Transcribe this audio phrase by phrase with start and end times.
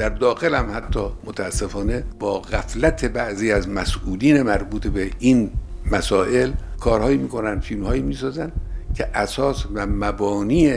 [0.00, 5.50] در داخل هم حتی متاسفانه با غفلت بعضی از مسئولین مربوط به این
[5.92, 6.50] مسائل
[6.80, 8.52] کارهایی می‌کنن فیلمهایی می‌سازن
[8.94, 10.72] که اساس و مبانی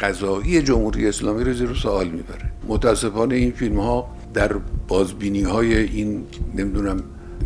[0.00, 2.52] قضایی جمهوری اسلامی رو زیر سوال می‌بره.
[2.68, 4.52] متاسفانه این فیلم ها در
[4.88, 6.24] بازبینی های این
[6.54, 7.02] نمی‌دونم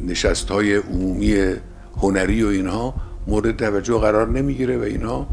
[0.06, 1.55] نشست های عمومی
[1.96, 2.95] هنری و اینها
[3.27, 5.27] مورد توجه قرار نمی‌گیره و اینها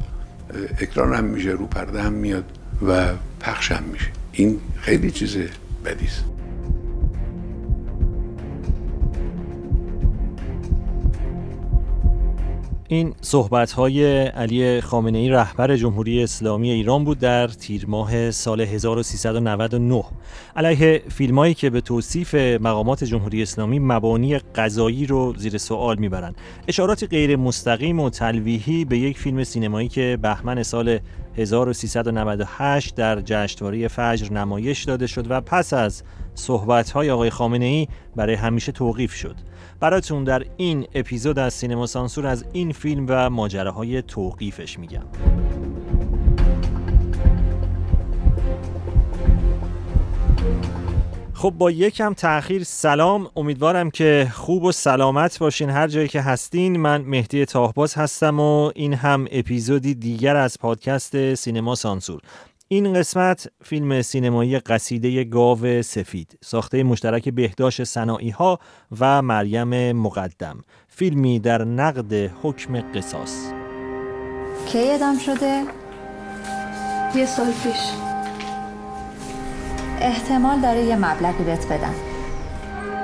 [0.80, 2.44] اکران هم میشه رو پرده هم میاد
[2.88, 4.12] و پخش هم میشه.
[4.32, 5.38] این خیلی چیز
[5.90, 6.39] Ladies.
[12.92, 18.62] این صحبت های علی خامنه ای رهبر جمهوری اسلامی ایران بود در تیر ماه سال
[18.62, 20.04] 1399
[20.56, 26.36] علیه فیلمایی که به توصیف مقامات جمهوری اسلامی مبانی قضایی رو زیر سوال می‌برند.
[26.68, 31.00] اشارات غیر مستقیم و تلویحی به یک فیلم سینمایی که بهمن سال
[31.38, 36.04] 1398 در جشنواره فجر نمایش داده شد و پس از
[36.36, 39.36] صحبت های آقای خامنه ای برای همیشه توقیف شد.
[39.80, 45.06] براتون در این اپیزود از سینما سانسور از این فیلم و ماجراهای توقیفش میگم.
[51.34, 53.30] خب با یکم تاخیر سلام.
[53.36, 56.78] امیدوارم که خوب و سلامت باشین هر جایی که هستین.
[56.78, 62.22] من مهدی تاهباز هستم و این هم اپیزودی دیگر از پادکست سینما سانسور.
[62.72, 68.60] این قسمت فیلم سینمایی قصیده گاو سفید ساخته مشترک بهداشت سنایی ها
[69.00, 70.62] و مریم مقدم.
[70.88, 73.52] فیلمی در نقد حکم قصاص.
[74.68, 75.64] کی ادام شده؟
[77.16, 77.92] یه سال پیش.
[80.02, 81.96] احتمال داره یه مبلغی بهت بدم.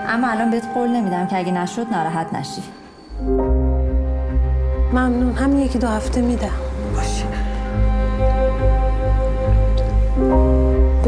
[0.07, 2.61] اما الان بهت قول نمیدم که اگه نشد ناراحت نشی.
[4.93, 5.33] ممنون.
[5.33, 6.49] هم یکی دو هفته میدم.
[6.95, 7.34] باشه.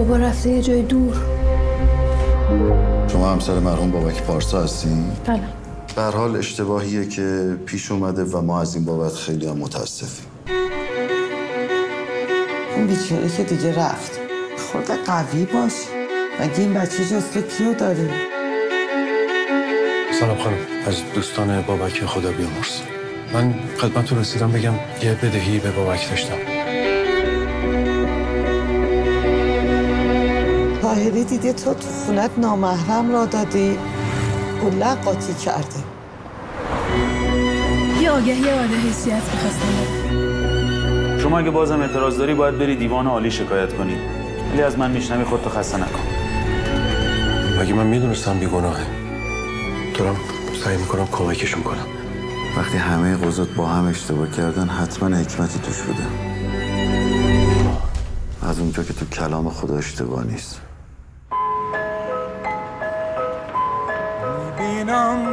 [0.08, 1.16] بابا رفته یه جای دور.
[3.12, 5.40] شما همسر مرحوم بابک پارسا هستین؟ بله.
[5.96, 10.26] به حال اشتباهیه که پیش اومده و ما از این بابت خیلی هم متاسفیم.
[12.76, 14.12] اون بیچاره که دیگه رفت.
[14.72, 15.74] خود قوی باش.
[16.40, 18.10] مگه این بچه جز تو کیو داره؟
[20.20, 20.58] سلام خانم.
[20.88, 22.82] از دوستان بابک خدا بیامرز
[23.34, 24.74] من خدمتتون رسیدم بگم
[25.04, 26.57] یه بدهی به بابک داشتم.
[31.08, 33.78] طاهری دیده تو تو خونت نامحرم را دادی.
[34.62, 35.80] کلا قاطی کرده.
[38.02, 39.68] یه آگهی آده حیثیت می‌خواستم.
[41.20, 43.98] شما اگه بازم اعتراض داری باید بری دیوان عالی شکایت کنی.
[44.54, 46.04] ولی از من میشنوی خودتو خسته نکن.
[47.62, 48.86] مگه من می‌دونستم بیگناهه؟
[50.00, 50.16] دارم
[50.64, 51.88] سعی می‌کنم کمکشون کنم.
[52.58, 56.04] وقتی همه قضات با هم اشتباه کردن حتما حکمتی توش بوده.
[58.42, 60.62] از اونجا که تو کلام خدا اشتباه نیست.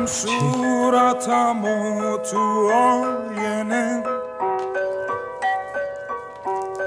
[0.06, 4.02] صورتم و تو آینه.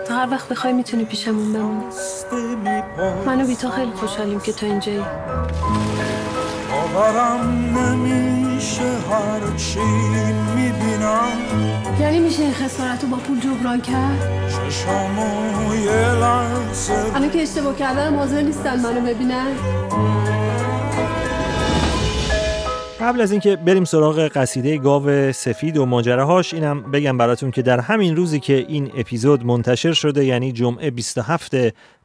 [0.08, 1.86] تا هر وقت بخوای می‌تونی پیشمون بمونی.
[3.26, 5.06] منو بیتا خیلی خوشحالیم که تو اینجایی.
[6.72, 9.80] باورم نمیشه هر چی
[10.56, 11.38] می‌بینم.
[12.00, 17.76] یعنی میشه این خسارت رو با پول جبران کرد؟ چشامو یه لحظه الان که اشتباه
[17.76, 19.56] کردن حاضر نیستن منو ببینن.
[23.02, 27.80] قبل از اینکه بریم سراغ قصیده گاو سفید و ماجراهاش اینم بگم براتون که در
[27.80, 31.56] همین روزی که این اپیزود منتشر شده یعنی جمعه 27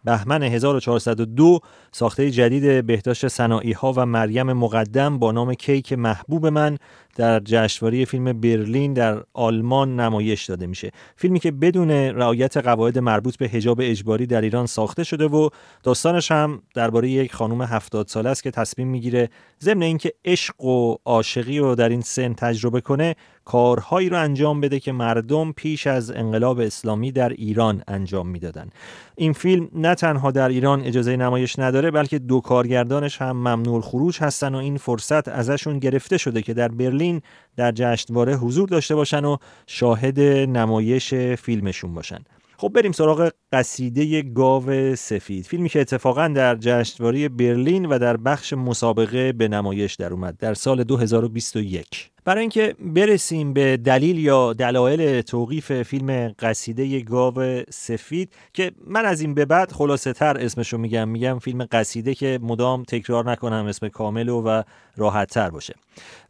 [0.05, 1.61] بهمن 1402
[1.93, 6.79] ساخته جدید بهداشت سنایی ها و مریم مقدم با نام کیک محبوب من
[7.17, 10.91] در جشنواره فیلم برلین در آلمان نمایش داده میشه.
[11.17, 15.49] فیلمی که بدون رعایت قواعد مربوط به حجاب اجباری در ایران ساخته شده و
[15.83, 19.29] داستانش هم درباره یک خانم هفتاد ساله است که تصمیم می‌گیره
[19.63, 24.81] ضمن اینکه عشق و عاشقی رو در این سن تجربه کنه کارهایی رو انجام بده
[24.81, 28.71] که مردم پیش از انقلاب اسلامی در ایران انجام می‌دادن.
[29.17, 34.19] این فیلم نه تنها در ایران اجازه نمایش نداره بلکه دو کارگردانش هم ممنوع خروج
[34.21, 37.23] هستن و این فرصت ازشون گرفته شده که در برلین
[37.57, 39.37] در جشنواره حضور داشته باشن و
[39.67, 42.19] شاهد نمایش فیلمشون باشن.
[42.57, 45.47] خب بریم سراغ قصیده گاو سفید.
[45.47, 50.55] فیلمی که اتفاقا در جشنواره برلین و در بخش مسابقه به نمایش در اومد در
[50.55, 58.73] سال 2021 برای اینکه برسیم به دلیل یا دلایل توقیف فیلم قصیده گاو سفید که
[58.87, 63.31] من از این به بعد خلاصه تر اسمشو میگم میگم فیلم قصیده که مدام تکرار
[63.31, 64.63] نکنم اسم کامل و, و
[64.97, 65.75] راحت تر باشه.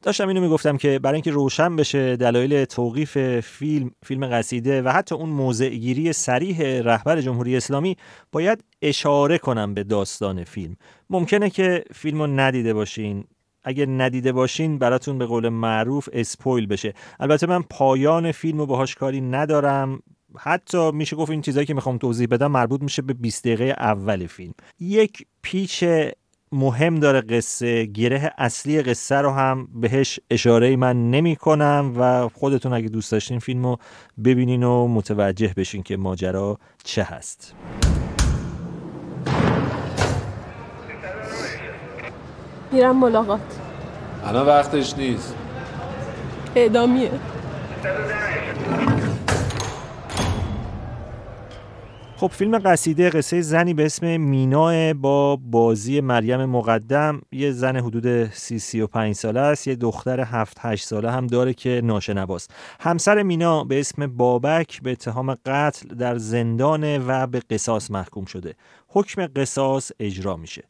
[0.03, 5.15] داشتم اینو می‌گفتم که برای اینکه روشن بشه دلایل توقیف فیلم فیلم قصیده و حتی
[5.15, 7.97] اون موضع گیری سریح رهبر کشور جمهوری اسلامی
[8.33, 10.77] باید اشاره کنم به داستان فیلم.
[11.11, 13.25] ممکنه که فیلم رو ندیده باشین.
[13.65, 16.95] اگر ندیده باشین براتون به قول معروف اسپویل بشه.
[17.21, 20.03] البته من پایان فیلم رو باهاش کاری ندارم.
[20.39, 24.27] حتی میشه گفت این چیزایی که می‌خوام توضیح بدم مربوط میشه به 20 دقیقه اول
[24.27, 24.55] فیلم.
[24.81, 25.85] یک پیچ
[26.53, 32.73] مهم داره قصه گره اصلی قصه رو هم بهش اشاره من نمی کنم و خودتون
[32.73, 33.79] اگه دوست داشتین فیلم رو
[34.25, 37.55] ببینین و متوجه بشین که ماجرا چه هست.
[42.73, 43.41] میرم ملاقات.
[44.25, 45.35] الان وقتش نیست.
[46.57, 47.11] اعدامیه.
[52.23, 57.21] خب فیلم قصیده قصه زنی به اسم مینا با بازی مریم مقدم.
[57.33, 59.69] یه زن حدود سی سی و پنج ساله است.
[59.69, 62.55] یه دختر هفت هشت ساله هم داره که ناشنواست.
[62.81, 68.55] همسر مینا به اسم بابک به اتهام قتل در زندان و به قصاص محکوم شده.
[68.89, 70.65] حکم قصاص اجرا میشه.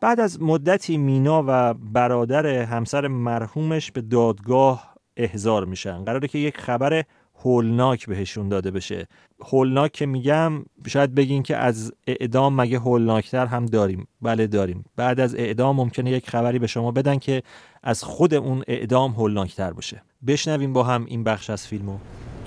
[0.00, 6.04] بعد از مدتی مینا و برادر همسر مرحومش به دادگاه احضار میشن.
[6.04, 7.04] قراره که یک خبر
[7.44, 9.06] هولناک بهشون داده بشه.
[9.52, 10.52] هولناک که میگم
[10.86, 14.84] شاید بگین که از اعدام مگه هولناکتر هم داریم؟ بله داریم.
[14.96, 17.42] بعد از اعدام ممکنه یک خبری به شما بدن که
[17.82, 20.02] از خود اون اعدام هولناکتر باشه.
[20.26, 21.98] بشنویم با هم این بخش از فیلمو.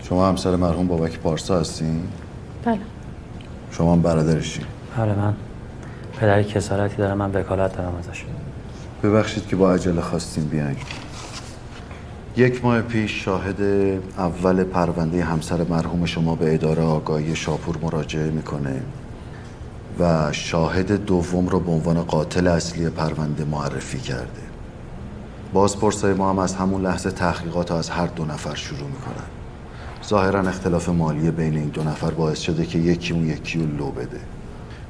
[0.04, 2.04] شما همسر مرحوم بابک پارسا هستین؟
[2.66, 2.80] بله.
[3.72, 4.62] شما هم برادرشی؟
[4.98, 5.34] بله من.
[6.20, 8.26] پدری کسارتی دارم من وکالت دارم ازش.
[9.04, 10.76] ببخشید که با عجله خواستیم بیاین
[12.38, 13.62] یک ماه پیش شاهد
[14.18, 18.82] اول پرونده همسر مرحوم شما به اداره آگاهی شاپور مراجعه می‌کنه
[20.00, 24.42] و شاهد دوم رو به عنوان قاتل اصلی پرونده معرفی کرده.
[25.54, 29.28] بازپرسای ما هم از همون لحظه تحقیقات از هر دو نفر شروع می‌کنن.
[30.08, 33.92] ظاهرا اختلاف مالی بین این دو نفر باعث شده که یکی اون یکی رو لو
[33.92, 34.20] بده.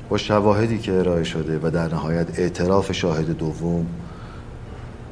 [0.10, 3.86] با شواهدی که ارائه شده و در نهایت اعتراف شاهد دوم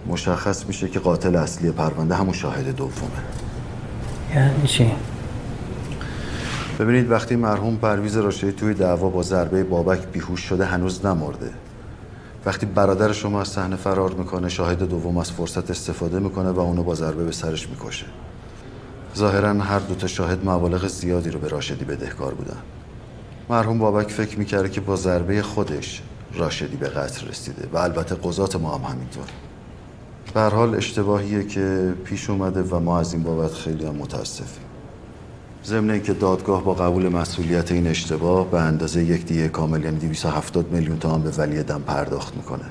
[0.07, 3.11] مشخص میشه که قاتل اصلی پرونده همون شاهد دومه.
[4.35, 4.91] یعنی چی؟
[6.79, 11.49] ببینید وقتی مرحوم پرویز راشدی توی دعوا با ضربه بابک بیهوش شده هنوز نمرده.
[12.45, 16.83] وقتی برادر شما از صحنه فرار می‌کنه شاهد دوم از فرصت استفاده می‌کنه و اونو
[16.83, 18.05] با ضربه به سرش می‌کشه.
[19.17, 22.57] ظاهرا هر دوتا شاهد مبالغ زیادی رو به راشدی بدهکار بودن.
[23.49, 26.01] مرحوم بابک فکر می‌کرده که با ضربه خودش
[26.33, 29.25] راشدی به قتل رسیده و البته قضات ما هم همینطور.
[30.33, 34.63] به حال اشتباهیه که پیش اومده و ما از این بابت خیلی هم متاسفیم.
[35.65, 40.71] ضمن اینکه دادگاه با قبول مسئولیت این اشتباه به اندازه یک دیه کامل یعنی 270
[40.71, 42.65] میلیون تومان به ولی دم پرداخت می‌کنه.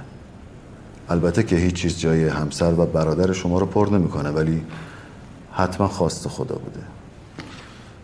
[1.09, 4.63] البته که هیچ چیز جای همسر و برادر شما رو پر نمی‌کنه ولی
[5.53, 6.81] حتما خواست خدا بوده.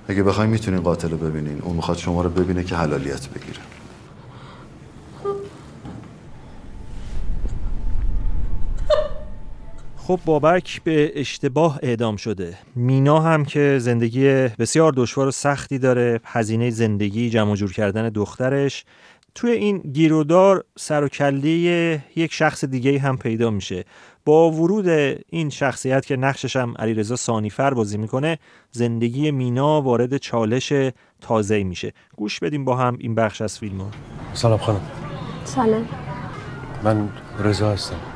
[0.08, 1.62] اگه بخوایم می‌تونین قاتل رو ببینین.
[1.62, 3.60] اون می‌خواد شما رو ببینه که حلالیت بگیره.
[10.06, 12.58] خب بابک به اشتباه اعدام شده.
[12.75, 14.25] مینا هم که زندگی
[14.58, 18.85] بسیار دشوار و سختی داره هزینه زندگی جمع جور کردن دخترش.
[19.35, 21.49] توی این گیرودار سر و کله
[22.17, 23.85] یک شخص دیگه هم پیدا میشه.
[24.25, 24.88] با ورود
[25.31, 28.38] این شخصیت که نقشش هم علیرضا سانیفر بازی می‌کنه
[28.70, 30.73] زندگی مینا وارد چالش
[31.20, 31.93] تازه میشه.
[32.17, 33.91] گوش بدیم با هم این بخش از فیلم ها.
[34.32, 34.81] سلام خانم.
[35.44, 35.89] سلام.
[36.84, 37.08] من
[37.39, 38.16] رضا هستم.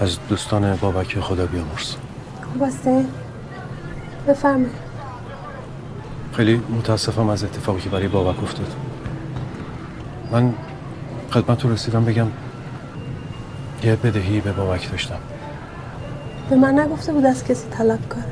[0.00, 1.94] از دوستان بابک خدا بیامرز.
[2.52, 3.06] خوب هستی؟
[4.28, 4.86] بفرمایید.
[6.32, 8.76] خیلی متاسفم از اتفاقی که برای بابک افتاد.
[10.32, 10.54] من
[11.30, 12.26] خدمت رو رسیدم بگم
[13.84, 15.18] یه بدهی به بابک داشتم.
[16.50, 18.24] به من نگفته بود از کسی طلب کنه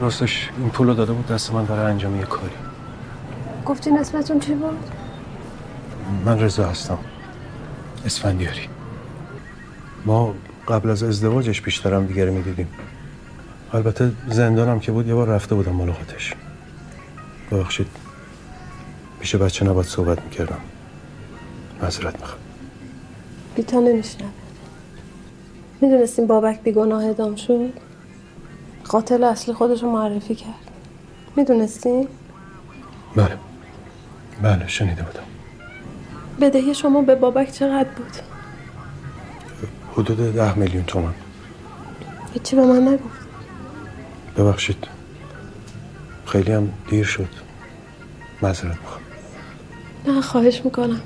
[0.00, 2.52] راستش این پول رو داده بود دست من برای انجام یه کاری.
[3.66, 4.78] گفتین اسمتون چی بود؟
[6.24, 6.98] من رضا هستم.
[8.06, 8.68] اسفندیاری.
[10.08, 10.34] ما
[10.68, 12.68] قبل از ازدواجش بیشترم دیگه رو می‌دیدیم.
[13.72, 16.34] البته زندانم که بود یه بار رفته بودم ملاقاتش.
[17.50, 17.86] ببخشید.
[19.20, 20.58] پیش بچه نباید صحبت می‌کردم.
[21.82, 22.40] معذرت می‌خوام.
[23.56, 24.30] بیتا نمیشنوه.
[25.80, 27.72] می‌دونستیم بابک بیگناه ادام شد؟
[28.88, 30.70] قاتل اصلی خودش رو معرفی کرد.
[31.36, 32.08] می‌دونستیم؟
[33.16, 33.36] بله.
[34.42, 35.26] بله شنیده بودم.
[36.40, 38.37] بدهی شما به بابک چقدر بود؟
[39.98, 41.14] حدود ده میلیون تومن
[42.34, 43.28] هیچی به من نگفت.
[44.36, 44.88] ببخشید.
[46.26, 47.28] خیلی هم دیر شد.
[48.42, 49.00] معذرت می‌خوام.
[50.06, 51.00] نه خواهش می‌کنم.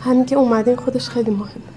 [0.00, 1.75] همین که اومدین خودش خیلی مهمه.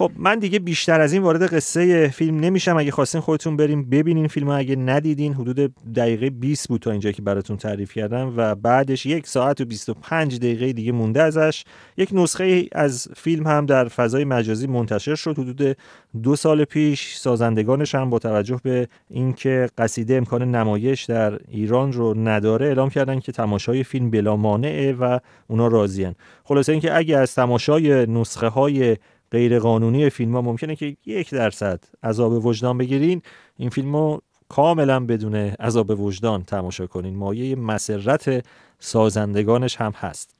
[0.00, 2.76] خب من دیگه بیشتر از این وارد قصه فیلم نمیشم.
[2.76, 7.22] اگه خواستین خودتون بریم ببینین فیلم اگه ندیدین حدود دقیقه 20 بود تا اینجا که
[7.22, 11.64] براتون تعریف کردم و بعدش یک ساعت و 25 دقیقه دیگه مونده ازش.
[11.96, 15.38] یک نسخه از فیلم هم در فضای مجازی منتشر شد.
[15.38, 15.76] حدود
[16.22, 22.14] دو سال پیش سازندگانش هم با توجه به اینکه قصیده امکان نمایش در ایران رو
[22.28, 26.14] نداره اعلام کردن که تماشای فیلم بلا مانعه و اونا راضیان
[26.44, 28.96] خلاصه اینکه اگه از تماشای نسخه های
[29.32, 33.22] غیر قانونی فیلم ها ممکنه که یک درصد عذاب وجدان بگیرین.
[33.56, 37.16] این فیلم رو کاملا بدون عذاب وجدان تماشا کنین.
[37.16, 38.44] مایه مسرت
[38.78, 40.34] سازندگانش هم هست.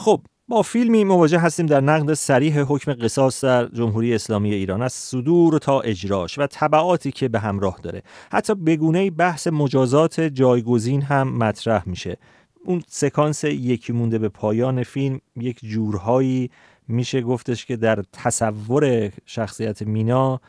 [0.00, 4.82] خب با فیلمی مواجه هستیم در نقد سریح حکم قصاص در جمهوری اسلامی ایران.
[4.82, 8.02] از صدور تا اجراش و طبعاتی که به همراه داره.
[8.32, 12.16] حتی بگونه بحث مجازات جایگزین هم مطرح میشه.
[12.64, 16.50] اون سکانس یکی مونده به پایان فیلم یک جورهایی
[16.88, 20.40] میشه گفتش که در تصور شخصیت مینا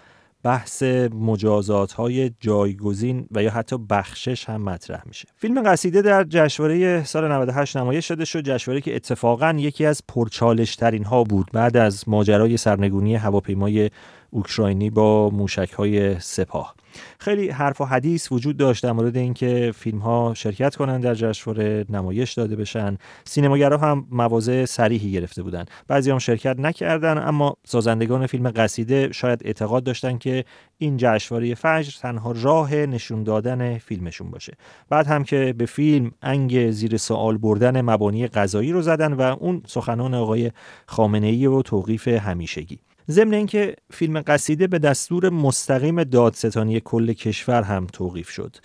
[0.45, 5.27] بحث مجازات های جایگزین و یا حتی بخشش هم مطرح میشه.
[5.35, 10.75] فیلم قصیده در جشنواره سال 98 نمایش شده شد جشنواره که اتفاقا یکی از پرچالش
[10.75, 11.49] ترین ها بود.
[11.53, 13.89] بعد از ماجرای سرنگونی هواپیمای
[14.35, 16.75] اوکراینی با موشک های سپاه.
[17.19, 21.85] خیلی حرف و حدیث وجود داشت در مورد اینکه فیلم ها شرکت کنند در جشنواره
[21.89, 22.97] نمایش داده بشن.
[23.23, 29.41] سینماگرا هم مواضع صریحی گرفته بودند بعضی هم شرکت نکردن اما سازندگان فیلم قصیده شاید
[29.45, 30.45] اعتقاد داشتن که
[30.77, 34.53] این جشنواره فجر تنها راه نشون دادن فیلمشون باشه.
[34.89, 39.61] بعد هم که به فیلم انگ زیر سوال بردن مبانی غذایی رو زدن و اون
[39.67, 40.51] سخنان آقای
[40.85, 42.79] خامنه ای و توقیف همیشگی.
[43.11, 48.55] ضمن اینکه فیلم قصیده به دستور مستقیم دادستانی کل کشور هم توقیف شد.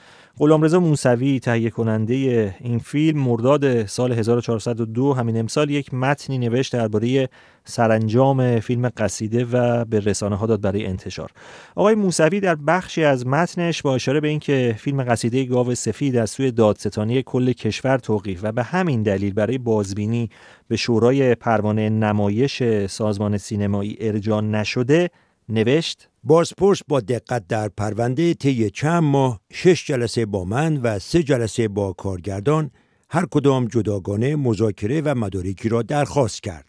[0.40, 2.14] غلامرضا موسوی تهیه کننده
[2.61, 7.28] این فیلم مرداد سال 1402 همین امسال یک متنی نوشت درباره
[7.64, 11.30] سرانجام فیلم قصیده و به رسانه ها داد برای انتشار.
[11.75, 16.30] آقای موسوی در بخشی از متنش با اشاره به اینکه فیلم قصیده گاو سفید از
[16.30, 20.30] سوی دادستانی کل کشور توقیف و به همین دلیل برای بازبینی
[20.68, 25.11] به شورای پروانه نمایش سازمان سینمایی ارجاع نشده
[25.50, 31.23] نوشت بازپرس با دقت در پرونده طی چند ماه شش جلسه با من و سه
[31.23, 32.71] جلسه با کارگردان
[33.11, 36.66] هر کدام جداگانه مذاکره و مدارکی را درخواست کرد.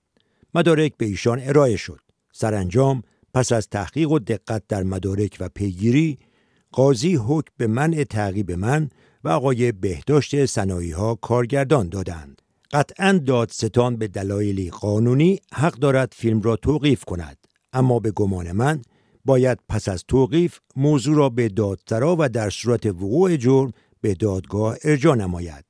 [0.56, 2.00] مدارک به ایشان ارائه شد.
[2.34, 6.20] سرانجام پس از تحقیق و دقت در مدارک و پیگیری
[6.72, 8.90] قاضی حکم به منع تعقیب من
[9.24, 12.42] و آقای بهداشت سنایی ها کارگردان دادند.
[12.72, 17.41] قطعا دادستان به دلایلی قانونی حق دارد فیلم را توقیف کند.
[17.74, 18.82] اما به گمان من
[19.26, 24.78] باید پس از توقیف موضوع را به دادسرا و در صورت وقوع جرم به دادگاه
[24.84, 25.66] ارجا نماید.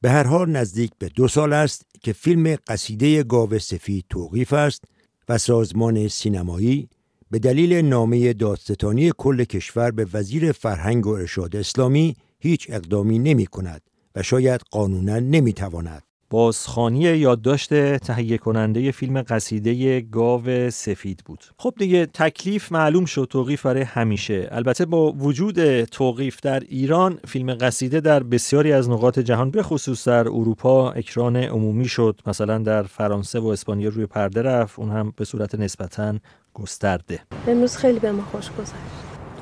[0.00, 4.84] به هر حال نزدیک به دو سال است که فیلم قصیده گاو سفید توقیف است
[5.28, 6.88] و سازمان سینمایی
[7.30, 13.46] به دلیل نامه دادستانی کل کشور به وزیر فرهنگ و ارشاد اسلامی هیچ اقدامی نمی
[13.46, 13.82] کند
[14.14, 16.03] و شاید قانونا نمی تواند.
[16.34, 21.44] بازخانی یادداشت تهیه کننده فیلم قصیده گاو سفید بود.
[21.58, 24.48] خب دیگه تکلیف معلوم شد توقیف برای همیشه.
[24.50, 30.08] البته با وجود توقیف در ایران فیلم قصیده در بسیاری از نقاط جهان به خصوص
[30.08, 32.20] در اروپا اکران عمومی شد.
[32.26, 36.14] مثلا در فرانسه و اسپانیا روی پرده رفت اون هم به صورت نسبتا
[36.54, 37.20] گسترده.
[37.48, 38.74] امروز خیلی به ما خوش گذشت.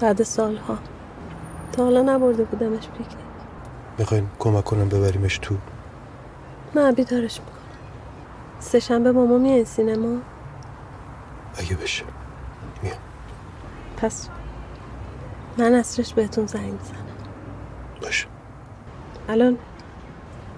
[0.00, 0.78] بعد سالها.
[1.72, 3.26] تا حالا نبرده بودمش پیکنیک.
[3.98, 5.54] می‌خواین کمک کنم ببریمش تو؟
[6.76, 7.56] نه بیدارش می‌کنم.
[8.60, 10.18] سه شنبه با ما میای سینما؟
[11.56, 12.04] اگه بشه.
[12.82, 12.96] میام.
[13.96, 14.28] پس
[15.58, 17.06] من اصرش بهتون زنگ می‌زنم.
[18.02, 18.26] باشه.
[19.28, 19.58] الان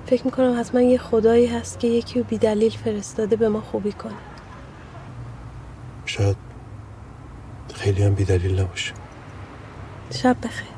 [0.06, 4.12] فکر می‌کنم حتما یه خدایی هست که یکی رو بیدلیل فرستاده به ما خوبی کنه.
[6.06, 6.36] شاید
[7.74, 8.92] خیلی هم بیدلیل نباشه.
[10.10, 10.73] شب بخیر.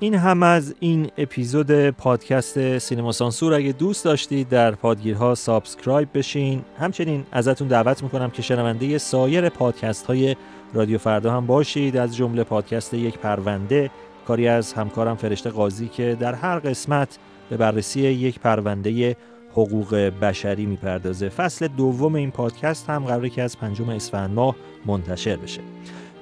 [0.00, 3.54] این هم از این اپیزود پادکست سینما سانسور.
[3.54, 6.62] اگه دوست داشتید در پادگیرها subscribe بشین.
[6.78, 10.36] همچنین ازتون دعوت می‌کنم که شنونده سایر پادکست های
[10.74, 11.96] رادیو فردا هم باشید.
[11.96, 13.90] از جمله پادکست یک پرونده
[14.26, 17.18] کاری از همکارم فرشته قاضی که در هر قسمت
[17.50, 19.16] به بررسی یک پرونده
[19.52, 21.28] حقوق بشری می‌پردازه.
[21.28, 25.60] فصل دوم این پادکست هم قراره که از پنجم اسفند ماه منتشر بشه.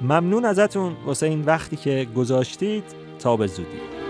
[0.00, 0.92] ممنون ازتون.
[1.06, 4.05] واسه این وقتی که گذاشتید تا به زودی.